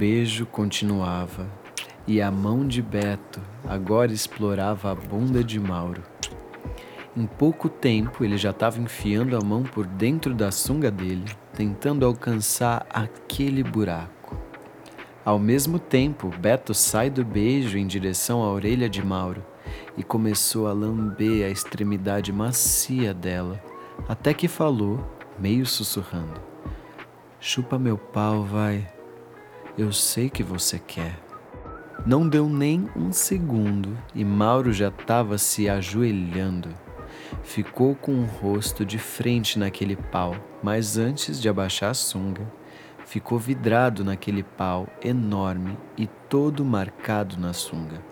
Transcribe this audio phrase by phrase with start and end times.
[0.00, 1.46] beijo continuava
[2.06, 3.38] e a mão de Beto
[3.68, 6.02] agora explorava a bunda de Mauro.
[7.14, 12.06] Em pouco tempo ele já estava enfiando a mão por dentro da sunga dele, tentando
[12.06, 14.38] alcançar aquele buraco.
[15.22, 19.44] Ao mesmo tempo, Beto sai do beijo em direção à orelha de Mauro
[19.98, 23.62] e começou a lamber a extremidade macia dela,
[24.08, 24.98] até que falou,
[25.38, 26.40] meio sussurrando:
[27.38, 28.99] Chupa meu pau, vai.
[29.78, 31.16] Eu sei que você quer.
[32.04, 36.68] Não deu nem um segundo e Mauro já estava se ajoelhando.
[37.44, 42.50] Ficou com o rosto de frente naquele pau, mas antes de abaixar a sunga,
[43.04, 48.02] ficou vidrado naquele pau enorme e todo marcado na sunga.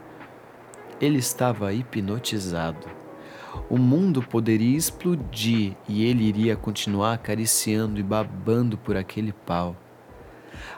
[1.00, 2.86] Ele estava hipnotizado.
[3.68, 9.76] O mundo poderia explodir e ele iria continuar acariciando e babando por aquele pau.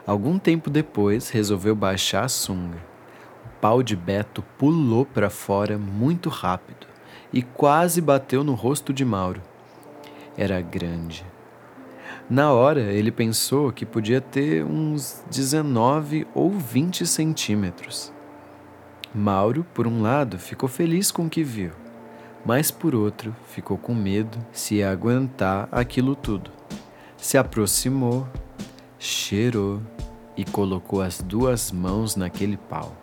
[0.05, 2.77] Algum tempo depois, resolveu baixar a sunga.
[3.45, 6.87] O pau de Beto pulou para fora muito rápido
[7.31, 9.41] e quase bateu no rosto de Mauro.
[10.37, 11.25] Era grande.
[12.29, 18.13] Na hora, ele pensou que podia ter uns 19 ou 20 centímetros.
[19.13, 21.71] Mauro, por um lado, ficou feliz com o que viu,
[22.45, 26.49] mas por outro, ficou com medo se ia aguentar aquilo tudo.
[27.17, 28.25] Se aproximou,
[29.01, 29.81] cheirou
[30.37, 32.95] e colocou as duas mãos naquele pau.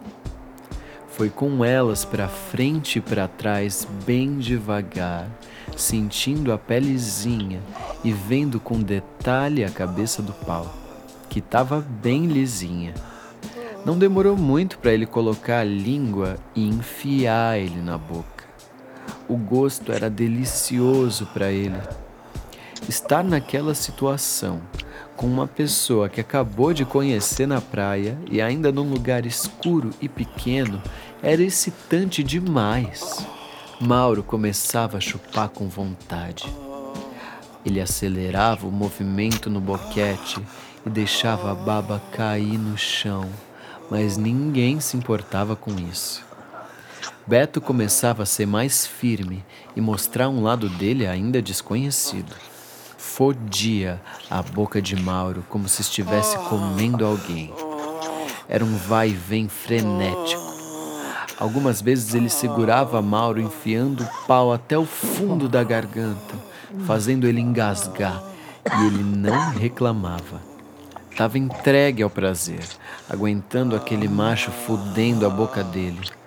[1.08, 5.28] Foi com elas para frente e para trás, bem devagar,
[5.76, 7.60] sentindo a pelezinha
[8.04, 10.72] e vendo com detalhe a cabeça do pau,
[11.28, 12.94] que estava bem lisinha.
[13.84, 18.44] Não demorou muito para ele colocar a língua e enfiar ele na boca.
[19.28, 21.78] O gosto era delicioso para ele.
[22.88, 24.60] Estar naquela situação,
[25.18, 30.08] com uma pessoa que acabou de conhecer na praia e ainda num lugar escuro e
[30.08, 30.80] pequeno
[31.20, 33.26] era excitante demais.
[33.80, 36.44] Mauro começava a chupar com vontade.
[37.66, 40.40] Ele acelerava o movimento no boquete
[40.86, 43.28] e deixava a baba cair no chão,
[43.90, 46.24] mas ninguém se importava com isso.
[47.26, 52.36] Beto começava a ser mais firme e mostrar um lado dele ainda desconhecido
[53.18, 57.52] fodia a boca de Mauro como se estivesse comendo alguém.
[58.48, 60.40] Era um vai e vem frenético.
[61.36, 66.36] Algumas vezes ele segurava Mauro enfiando o pau até o fundo da garganta,
[66.86, 68.22] fazendo ele engasgar,
[68.64, 70.40] e ele não reclamava.
[71.10, 72.64] Estava entregue ao prazer,
[73.10, 76.17] aguentando aquele macho fudendo a boca dele.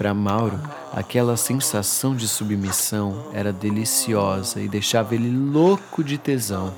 [0.00, 0.58] Para Mauro,
[0.94, 6.72] aquela sensação de submissão era deliciosa e deixava ele louco de tesão.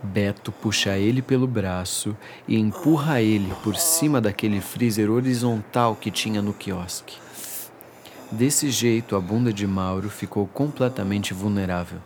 [0.00, 2.16] Beto puxa ele pelo braço
[2.46, 7.16] e empurra ele por cima daquele freezer horizontal que tinha no quiosque.
[8.30, 11.98] Desse jeito, a bunda de Mauro ficou completamente vulnerável.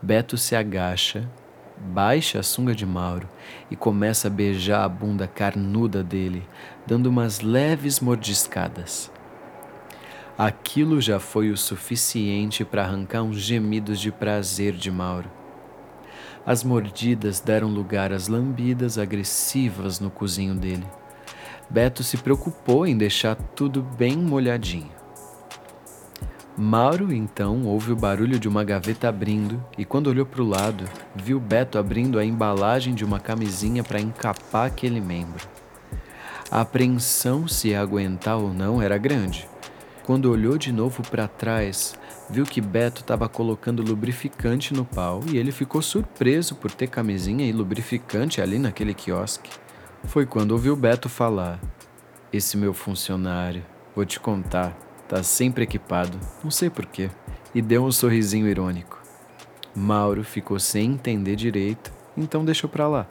[0.00, 1.28] Beto se agacha,
[1.82, 3.28] baixa a sunga de Mauro
[3.70, 6.42] e começa a beijar a bunda carnuda dele,
[6.86, 9.10] dando umas leves mordiscadas.
[10.38, 15.30] Aquilo já foi o suficiente para arrancar uns gemidos de prazer de Mauro.
[16.46, 20.86] As mordidas deram lugar às lambidas agressivas no cozinho dele.
[21.68, 25.01] Beto se preocupou em deixar tudo bem molhadinho.
[26.56, 30.84] Mauro então ouve o barulho de uma gaveta abrindo e, quando olhou para o lado,
[31.16, 35.48] viu Beto abrindo a embalagem de uma camisinha para encapar aquele membro.
[36.50, 39.48] A apreensão se ia aguentar ou não era grande.
[40.04, 41.94] Quando olhou de novo para trás,
[42.28, 47.46] viu que Beto estava colocando lubrificante no pau e ele ficou surpreso por ter camisinha
[47.46, 49.50] e lubrificante ali naquele quiosque.
[50.04, 51.58] Foi quando ouviu Beto falar:
[52.30, 53.64] Esse meu funcionário,
[53.96, 54.76] vou te contar,
[55.12, 57.10] tá sempre equipado, não sei porquê,
[57.54, 58.98] e deu um sorrisinho irônico.
[59.76, 63.06] Mauro ficou sem entender direito, então deixou para lá.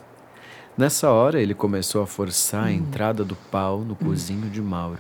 [0.76, 4.98] Nessa hora, ele começou a forçar a entrada do pau no cozinho de Mauro.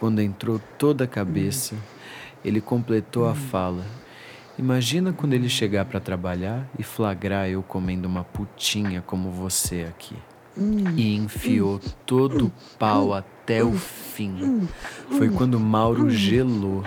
[0.00, 1.76] Quando entrou toda a cabeça,
[2.44, 3.86] ele completou a fala.
[4.58, 10.16] Imagina quando ele chegar para trabalhar e flagrar eu comendo uma putinha como você aqui.
[10.96, 14.68] E enfiou todo o pau até o fim.
[15.18, 16.82] Foi quando Mauro gelou.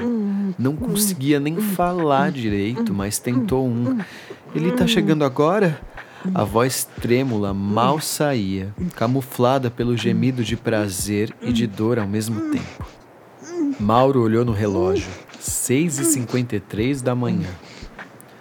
[0.57, 3.99] Não conseguia nem falar direito, mas tentou um.
[4.55, 5.79] Ele tá chegando agora?
[6.33, 12.51] A voz trêmula mal saía, camuflada pelo gemido de prazer e de dor ao mesmo
[12.51, 12.85] tempo.
[13.79, 15.07] Mauro olhou no relógio.
[15.39, 17.49] 6h53 da manhã.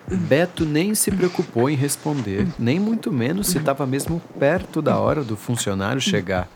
[0.09, 5.25] Beto nem se preocupou em responder, nem muito menos se estava mesmo perto da hora
[5.25, 6.49] do funcionário chegar.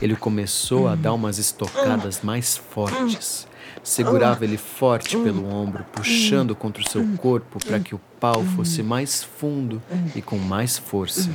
[0.00, 3.46] Ele começou a dar umas estocadas mais fortes.
[3.82, 8.82] Segurava ele forte pelo ombro, puxando contra o seu corpo para que o pau fosse
[8.82, 9.82] mais fundo
[10.14, 11.30] e com mais força.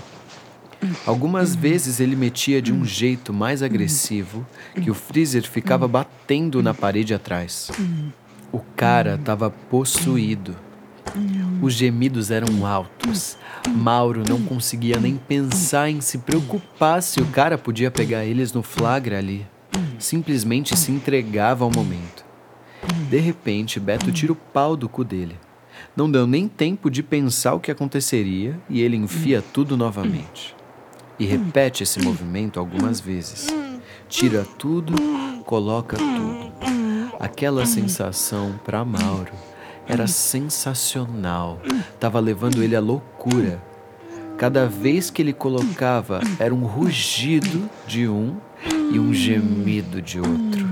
[1.05, 4.45] Algumas vezes ele metia de um jeito mais agressivo
[4.81, 7.71] que o freezer ficava batendo na parede atrás.
[8.51, 10.55] O cara estava possuído.
[11.61, 13.37] Os gemidos eram altos.
[13.67, 18.61] Mauro não conseguia nem pensar em se preocupar se o cara podia pegar eles no
[18.61, 19.45] flagra ali.
[19.99, 22.23] Simplesmente se entregava ao momento.
[23.09, 25.35] De repente, Beto tira o pau do cu dele.
[25.95, 30.55] Não deu nem tempo de pensar o que aconteceria e ele enfia tudo novamente.
[31.19, 33.47] E repete esse movimento algumas vezes.
[34.07, 34.93] Tira tudo,
[35.43, 36.53] coloca tudo.
[37.19, 39.33] Aquela sensação para Mauro
[39.87, 41.59] era sensacional.
[41.99, 43.61] Tava levando ele à loucura.
[44.37, 48.37] Cada vez que ele colocava, era um rugido de um
[48.91, 50.67] e um gemido de outro.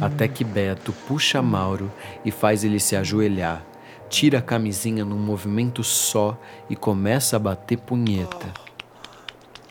[0.00, 1.90] Até que Beto puxa Mauro
[2.24, 3.64] e faz ele se ajoelhar,
[4.10, 6.38] tira a camisinha num movimento só
[6.68, 8.52] e começa a bater punheta.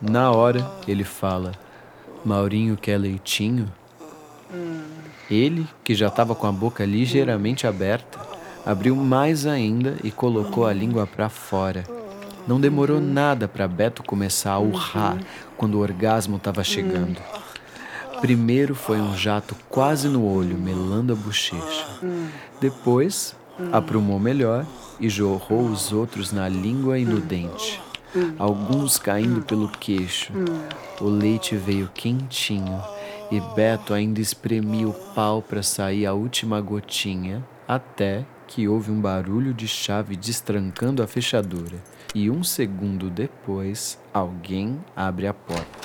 [0.01, 1.51] Na hora, ele fala:
[2.25, 3.71] Maurinho quer leitinho?
[5.29, 8.19] Ele, que já estava com a boca ligeiramente aberta,
[8.65, 11.83] abriu mais ainda e colocou a língua para fora.
[12.47, 15.17] Não demorou nada para Beto começar a urrar
[15.57, 17.19] quando o orgasmo estava chegando.
[18.19, 21.87] Primeiro foi um jato quase no olho, melando a bochecha.
[22.59, 23.35] Depois,
[23.71, 24.65] aprumou melhor
[24.99, 27.81] e jorrou os outros na língua e no dente.
[28.37, 30.31] Alguns caindo pelo queixo.
[31.01, 32.81] O leite veio quentinho
[33.31, 39.01] e Beto ainda espremia o pau para sair a última gotinha, até que houve um
[39.01, 41.77] barulho de chave destrancando a fechadura.
[42.13, 45.82] E um segundo depois, alguém abre a porta.